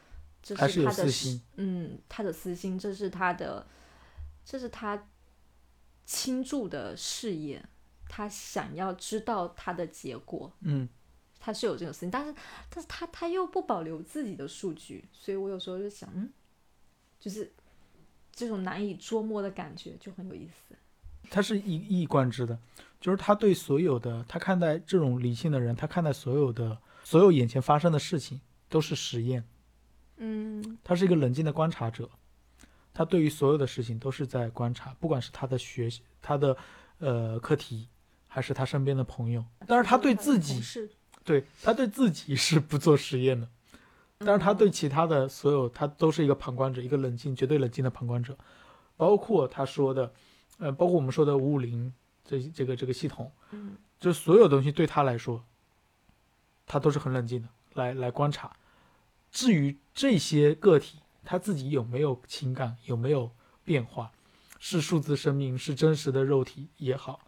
[0.43, 3.65] 这是他的私心嗯，他的私心，这是他的，
[4.43, 5.07] 这是他
[6.05, 7.63] 倾注的事业，
[8.07, 10.87] 他想要知道他的结果，嗯
[11.45, 12.33] 他是有这种事情，但是
[12.71, 16.27] 但是他他又不保留自己的数据，所以我有时候就想，嗯，
[17.19, 17.53] 就是
[18.33, 20.75] 这种难以捉摸的感觉就很有意思。
[21.29, 22.57] 他是一一以贯之的，
[22.99, 29.43] 就是他对所有的他看待这种理性的人，他看待所有的所有眼前发生的事情都是实验，
[30.17, 30.79] 嗯。
[30.83, 32.09] 他是一个冷静的观察者，
[32.91, 36.57] 他对于所有的事情都是在观察，不管是他的学习、他的
[36.97, 37.87] 呃课题，
[38.27, 40.89] 还是他身边的朋友，但是他对自己，是
[41.25, 43.49] 对他对自己是不做实验的，
[44.19, 48.37] 但是他对其他的所有，他都是一个旁观者，一个冷静、绝对冷静的旁观者，
[48.95, 50.13] 包括他说的，
[50.59, 51.91] 呃，包括我们说的五五零
[52.23, 55.43] 这这个这个系统，嗯就所有东西对他来说，
[56.67, 58.55] 他都是很冷静的来来观察。
[59.31, 63.31] 至于这些个体他自己有没有情感，有没有
[63.63, 64.11] 变化，
[64.59, 67.19] 是数字生命，是真实的肉体也好，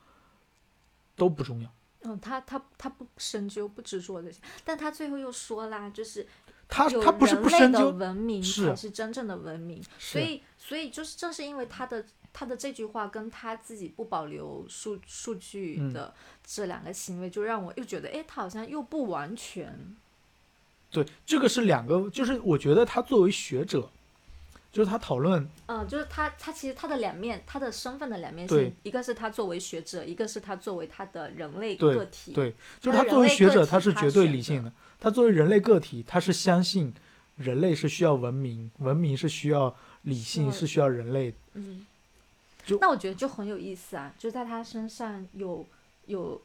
[1.15, 1.69] 都不重要。
[2.07, 6.25] 嗯，他他他不深究不执着这些，但他最后又说啦，就是
[6.67, 16.13] 他他不是不深究，文明是才是真正的文明，所以所以就是正是因为他的他的这句话跟他自己不保留数数据嗯的
[16.45, 19.95] 这两个行为，就让我又觉得，哎，他好像又不完全，
[20.91, 23.89] 对，这个是两个，就是我觉得他作为学者，
[24.77, 34.71] 就是他讨论嗯，就是他他其实他的两面，他的身份的两面对性，一个是他作为学者，一个是他作为他的人类个体，对，就是他他作为学者，他是绝对理性的。
[34.99, 36.93] 他作为人类个体，他是相信
[37.37, 41.33] 人类是需要文明，文明是需要理性，是需要人类。
[41.55, 41.83] 嗯，
[42.63, 45.65] 就那我觉得就很有意思啊，就在他身上有
[46.05, 46.39] 有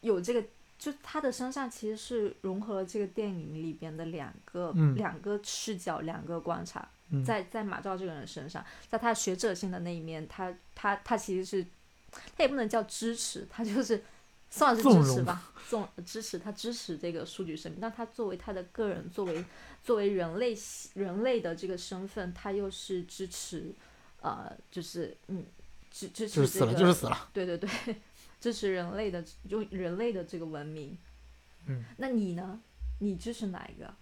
[0.00, 0.42] 有这个，
[0.80, 4.96] 就他的身上其实是融合了这个电影里边的两个、嗯。
[4.96, 11.62] 两个视角、两个观察，嗯，在在马照这个人身上，在他学者性的那一面，他他他其实是
[12.34, 14.02] 他也不能叫支持，他就是
[14.48, 19.44] 算是支持吧， 纵支持他支持这个数据生命，但他作为他的个人，作为
[19.84, 20.56] 作为人类
[20.94, 23.70] 人类的这个身份，他又是支持，
[24.22, 25.44] 呃，就是嗯
[25.90, 27.28] 支支持就是死了，这个就是死了。
[27.34, 27.68] 对对对，
[28.40, 30.96] 支持人类的就人类的这个文明。
[31.66, 32.60] 嗯，那你呢？
[32.98, 33.94] 你支持哪一个？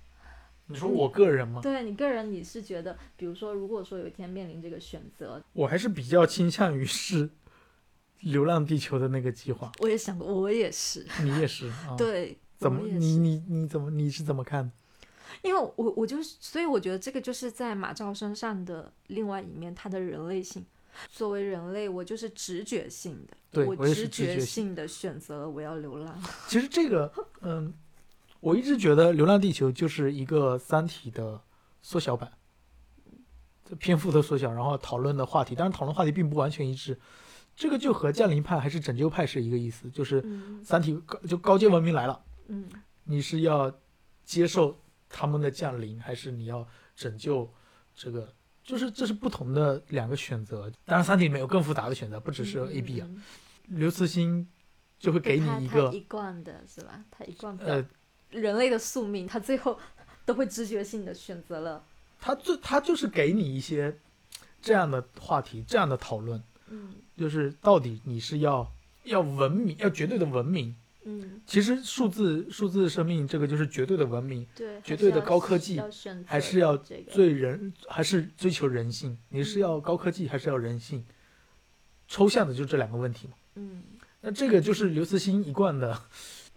[0.67, 1.61] 你说我个人吗？
[1.63, 7.27] 对你个人，你是觉得，比如说，如果说有一天面临这个选择，我还是比较倾向于是
[8.21, 9.73] 《流浪地球》的那个计划。
[9.79, 14.71] 我也想过，我也是，你也是啊？，对，怎么你你你怎么你是怎么看？
[15.43, 20.67] 因为我我就是，所以我觉得这个就是在马照身上的另外一面，他的人类性。
[21.11, 26.23] 作为人类，我就是直觉性的，我对我直觉性性的选择了我要流浪。
[26.49, 27.73] 其实这个，嗯，
[28.41, 31.41] 我一直觉得《流浪地球》就是一个《三体》的
[31.83, 32.33] 缩小版，
[33.65, 36.99] 这篇幅的缩小，然后讨论的话题，但是讨论话题并不完全一致。
[37.55, 42.69] 这个就和降临派还是拯救派是一个意思，就是嗯三体高就高阶文明来了，嗯
[43.05, 43.73] 你是要
[44.25, 47.53] 接受他们的降临，还是你要拯救
[47.95, 48.33] 这个？
[48.69, 50.71] 就是这是不同的两个选择。
[50.85, 53.07] 当然，三体里面有更复杂的选择，不只是嗯 A、B 啊。
[53.11, 53.23] 嗯
[53.71, 54.47] 刘慈欣
[54.99, 57.03] 就会给你一个一贯的是吧？
[57.11, 57.85] 他一贯的呃，
[58.31, 59.79] 人类的宿命，他最后
[60.25, 61.83] 都会直觉性的选择了，
[62.21, 63.95] 他最他就是给你一些
[64.63, 68.71] 这样的话题，这样的讨论，嗯就是到底你是要
[69.05, 70.75] 要文明，要绝对的文明。
[71.05, 75.81] 嗯，其实数字数字生命这个就是绝对的文明，对，绝对的高科技
[76.27, 79.17] 还是要这个，最人还是追求人性？
[79.29, 81.05] 你是要高科技还是要人性？
[82.09, 83.35] 抽象的就这两个问题嘛。
[83.55, 83.83] 嗯
[84.21, 85.97] 那这个就是刘慈欣一贯的，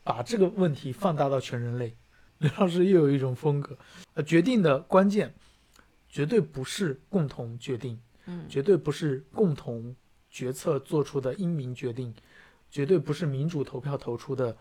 [0.04, 1.96] 把这个问题放大到全人类。
[2.40, 3.78] 刘老师又有一种风格，
[4.16, 5.32] 呃，决定的关键
[6.10, 9.96] 绝对不是共同决定，嗯，绝对不是共同
[10.32, 12.12] 决策做出的英明决定，
[12.72, 14.58] 绝对不是民主投票投出的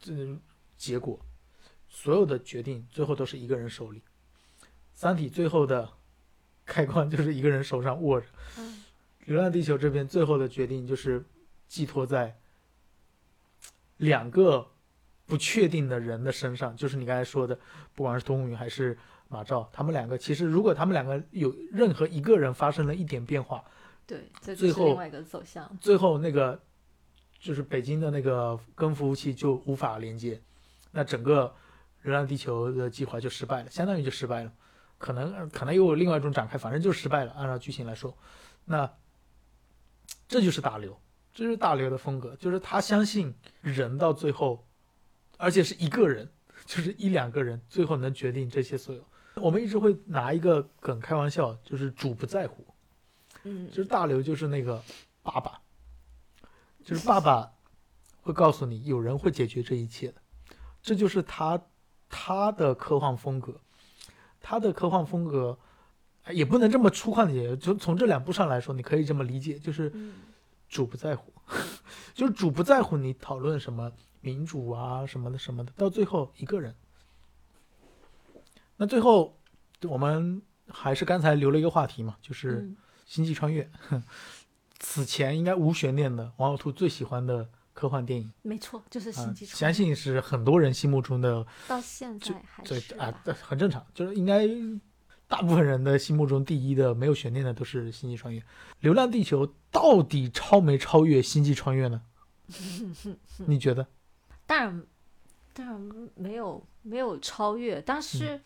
[0.00, 0.12] 这、
[0.78, 1.20] 结果。
[1.90, 4.00] 所有的决定最后都是一个人手里。
[4.94, 5.90] 三体最后的
[6.64, 8.26] 开关就是一个人手上握着。
[8.56, 8.80] 嗯
[9.26, 11.24] 流浪地球这边最后的决定就是
[11.66, 12.38] 寄托在
[13.96, 14.66] 两个
[15.24, 17.58] 不确定的人的身上，就是你刚才说的，
[17.94, 23.64] 不管是童宇还是马照，他们两个其实如果他们两个有任何一个人发生了一点变化，
[24.06, 26.60] 对，这最后就是另外一个走向，最后那个
[27.44, 30.40] 就是北京的那个跟服务器就无法连接，
[30.92, 31.54] 那整个
[32.00, 34.52] 流浪地球的计划就失败了，相当于就失败了。
[34.96, 37.32] 可能可能又有另外一种展开，反正就失败了。
[37.32, 38.16] 按照剧情来说，
[38.64, 38.90] 那
[40.26, 40.98] 这就是大刘，
[41.34, 44.66] 这就是大刘的风格，就是他相信人到最后，
[45.36, 46.26] 而且是一个人，
[46.64, 49.06] 就是一两个人，最后能决定这些所有。
[49.34, 52.64] 我们一直会拿一个梗开玩笑，就是主不在乎。
[53.42, 54.82] 嗯就是大刘就是那个
[55.22, 55.60] 爸爸，
[56.84, 57.50] 就是爸爸
[58.20, 60.20] 会告诉你有人会解决这一切的，
[60.82, 61.60] 这就是他
[62.08, 63.58] 他的科幻风格，
[64.40, 65.58] 他的科幻风格
[66.24, 70.14] 哎也不能这么粗犷的解决，就从这两部上来说，你可以这么理解，就是嗯
[70.68, 71.32] 主不在乎，
[72.14, 76.74] 就是主不在乎你讨论什么民主啊什么的什么的，到最后一个人。
[78.76, 79.38] 那最后
[79.82, 82.58] 我们还是刚才留了一个话题嘛，就是。
[82.58, 83.70] 嗯星际穿越，
[84.86, 94.46] 此前应该无悬念的王小兔最喜欢的科幻电影没错，就是啊星际，相穿越，相信是很多人心目中的到现在还最是，啊对很正常，就是应该
[95.26, 98.40] 大部分人的心目中第一的没有悬念的都是星际穿越。
[98.80, 102.02] 流浪地球到底超没超越星际穿越呢？
[103.46, 103.86] 你觉得？
[104.46, 104.84] 当然
[105.54, 108.38] 当然没有没有超越，但是、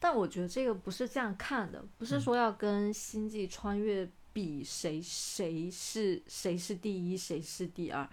[0.00, 8.08] 但我觉得这个不是这样看的，不是嗯说要跟星际穿越比谁谁是谁是第一，谁是第二。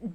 [0.00, 0.14] 嗯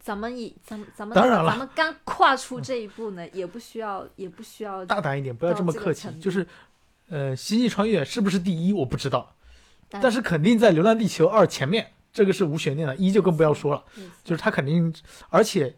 [0.00, 6.46] 咱们以咱们咱们当然了咱们刚跨出这一步呢，也不需要也不需要，大胆一点，不要这么客气就是，
[7.08, 9.34] 呃，《星际穿越》是不是第一我不知道，
[9.90, 12.96] 但但是肯定在《流浪地球二》前面，这个是无悬念的。
[12.96, 13.84] 一就更不要说了，
[14.24, 14.94] 就是它肯定，
[15.28, 15.68] 而且《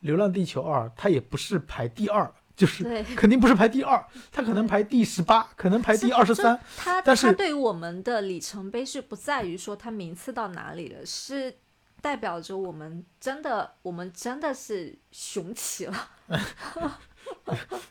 [0.00, 2.84] 流浪地球二》它也不是排第二，就是。
[3.16, 6.58] 肯定不是排第二，他可能排第十八，可能排第二十三。
[6.76, 11.54] 他但是它对于我们的里程碑是不在于说他名次到哪里了，是
[12.00, 16.10] 代表着我们真的我们真的是雄起了。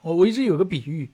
[0.01, 1.11] 我我一直有个比喻，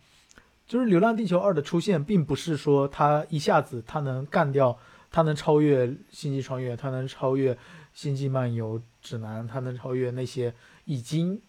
[0.68, 4.78] 就是《流浪地球二》的出现，并不是说它一下子它能干掉，
[5.10, 7.54] 它能超越《星际穿越》，它能超越
[7.94, 10.54] 《星际漫游指南》，它能超越那些
[10.86, 11.42] 已经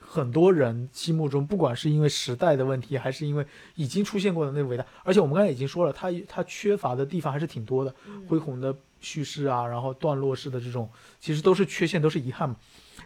[0.00, 7.94] 很多人心目中，不管是因为时代的问题，还是因为已经出现过的那个伟大，而且我们刚才已经说了，它它缺乏的地方还是挺多的，
[8.28, 10.88] 恢宏的叙事啊，然后段落式的这种，
[11.20, 12.56] 其实都是缺陷，都是遗憾嘛。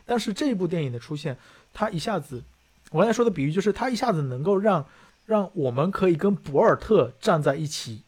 [0.04, 1.36] 但是这部电影的出现，
[1.72, 2.42] 它一下子，
[2.90, 4.84] 我刚才说的比喻就是，它一下子能够让
[5.26, 8.02] 让我们可以跟博尔特站在一起，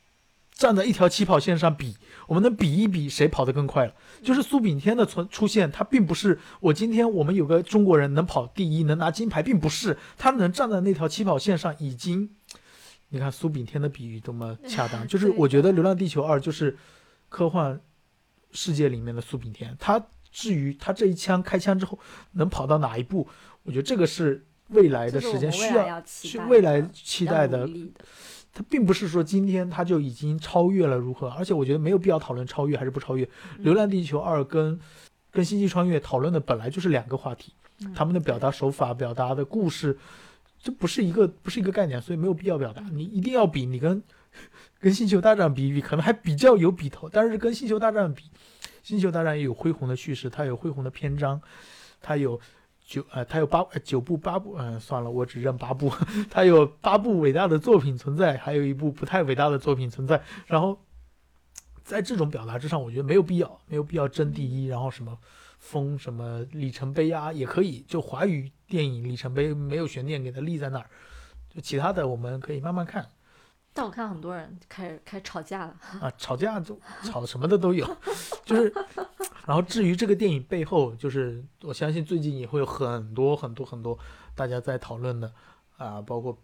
[0.62, 1.96] 站在一条起跑线上比，
[2.28, 3.92] 我们能比一比谁跑得更快了。
[4.22, 12.30] 就是苏炳添的存出现，他并不是我今天我们有个中国人能跑第一，能拿金牌，并不是他能站在那条起跑线上，已经，
[13.08, 16.78] 你看苏炳添的比喻多么恰当， 就是我觉得《流浪地球二》就是
[17.28, 17.80] 科幻
[18.52, 20.00] 世界里面的苏炳添，他
[20.30, 21.98] 至于他这一枪开枪之后
[22.34, 23.26] 能跑到哪一步，
[23.64, 27.68] 我觉得这个是未来的时间需要去未来期待的
[28.54, 33.24] 它并不是说今天它就已经超越了如何，而且我觉得没有必要讨论超越还是不超越。
[33.24, 34.78] 嗯流浪地球二》跟
[35.30, 39.96] 跟《星际穿越》讨论的本来就是两个话题，嗯他们的表达手法、表达的故事，
[40.60, 42.82] 这不是一个不是一个概念，所以没有必要表达。
[42.92, 44.02] 你一定要比，你跟
[44.78, 48.24] 跟《星球大战》比一比，可能还比较有比头，但是跟《星球大战》比，
[48.82, 51.40] 《星球大战》也有恢宏的叙事，它有恢宏的篇章，
[52.02, 52.38] 它有。
[52.84, 55.90] 九呃，它有八九部八部，嗯、算了，我只认八部。
[56.30, 60.22] 它有八部伟大的作品存在，还有一部不太伟大的作品存在。
[60.46, 60.78] 然后，
[61.84, 65.16] 在这种表达之上，我觉得没有必要，没有必要争第一，然后什么
[65.58, 67.84] 封什么里程碑啊，也可以。
[67.88, 70.90] 就华语电影里程碑没有悬念，给它立在那儿。
[71.48, 73.06] 就其他的我们可以慢慢看
[73.72, 77.86] 但我看很多人开始开始吵架了，啊，吵架就吵什么的都有，
[78.44, 78.72] 就是。
[79.44, 83.98] 然后至于这个电影背后，就是我相信最近也会有很多很多很多
[84.36, 85.32] 大家在讨论的
[85.76, 86.38] 啊，包括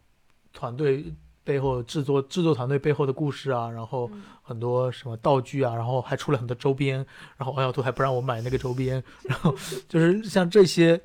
[0.53, 1.15] 团队
[1.45, 6.97] 背后制作制作团队背后的故事啊，然后嗯很多什么道具啊，然后还出了很多周边，
[7.37, 9.55] 然后王小兔还不让我买那个周边，然后
[9.89, 11.01] 就是像这些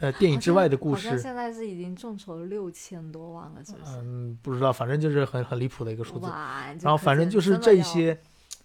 [0.00, 3.96] 呃电影之外的故事，现在是已经众筹六千多万了，是不是？
[3.98, 6.26] 嗯，不知道，反正就是很很离谱的一个数字。
[6.26, 6.66] 哇！
[6.80, 8.18] 然后反正就是这些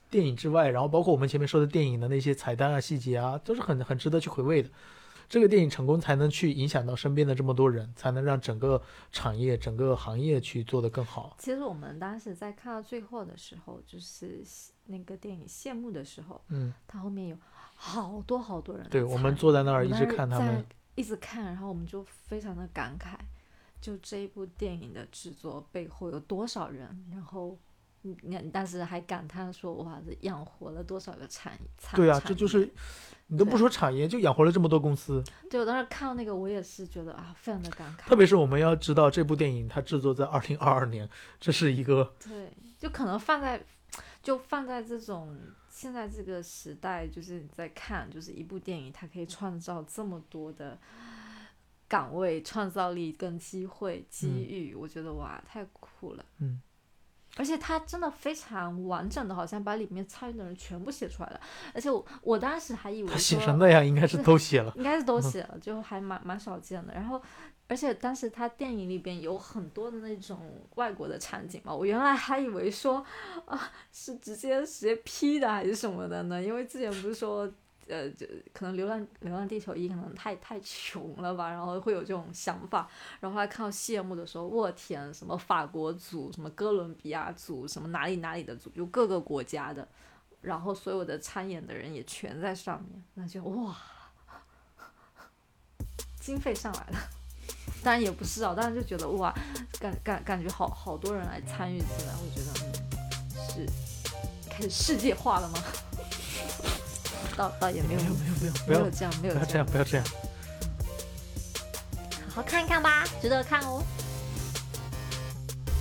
[0.09, 4.69] 电影之外，然后包括我们前面说的电影的那些彩蛋啊、细节啊，都是很很值得去回味的。
[5.27, 8.79] 这个电影成功，才能去影响到身边的这么多人，才能让整个
[9.11, 11.35] 产业、整个行业去做得更好。
[11.39, 14.43] 其实我们当时在看到最后的时候，就是
[14.85, 17.37] 那个电影谢幕的时候，嗯，它后面有
[17.73, 20.63] 好多好多人对，我们坐在那儿一直看他们，
[20.95, 23.15] 一直看，然后我们就非常的感慨，
[23.79, 27.57] 就这一部电影的制作背后有多少人，然后
[28.01, 31.59] 你但是还感叹说哇，这养活了多少个产业？
[31.77, 32.69] 产对啊，这就是
[33.27, 35.23] 你都不说产业，就养活了这么多公司。
[35.49, 38.07] 对我当时看到那个，我也是觉得啊，非常的感慨。
[38.07, 43.59] 特别是我们要知道，这部电影它制作在二零二二年，这是一个对，就可能放在，
[44.21, 45.35] 就放在这种
[45.75, 50.79] 现在这个时代，就是你在看，就是一部电影，它可以创造这么多的
[51.85, 56.23] 岗位、创造力跟机会、机遇，我觉得哇，太酷了。
[56.39, 56.61] 嗯。
[57.35, 61.41] 而且它真的非常完整的，好像把里面参与的人全部写出来了。
[61.73, 64.71] 而且我我当时还以为他写说成那样，应该是都写了。
[64.77, 66.93] 应该是都写了，就还蛮蛮少见的。
[66.93, 67.21] 然后，
[67.67, 70.39] 而且当时他电影里边有很多的那种
[70.75, 73.05] 外国的场景嘛，我原来还以为说
[73.45, 76.41] 啊是直接直接 P 的还是什么的呢？
[76.41, 77.51] 因为之前不是说。
[77.87, 82.89] 呃，就可能《流浪流浪地球一》可能太太穷了吧，然后会有这种想法。
[83.19, 89.87] 然后后来看到谢幕的时候，我天，什么法国组，什么哥伦比亚组，什么哪里哪里的组，就各个国家的，
[90.41, 93.77] 然后所有的参演的人也全在上面，那就哇，
[96.19, 96.97] 经费上来了，
[97.85, 99.31] 当然也不是啊，当然就觉得哇，
[99.79, 103.69] 感感感觉好好多人来参与进来，我觉得嗯是
[104.49, 105.59] 开始世界化了吗？
[107.37, 110.05] 倒倒也没有没有没有没有，这样没有不要这样，不要这样。
[112.33, 113.83] 好好看一看吧，值得看哦，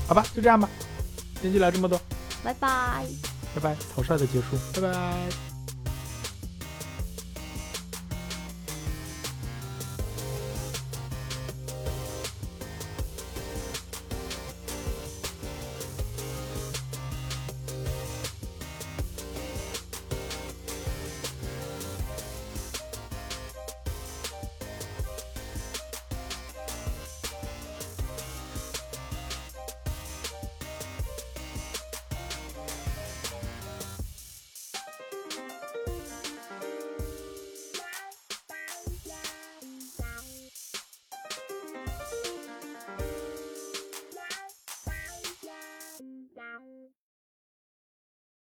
[0.06, 0.68] 好吧，就这样吧，
[1.40, 1.98] 今天就聊这么多，
[2.42, 3.06] 拜拜。
[3.54, 5.43] 拜拜，草率的结束，拜拜。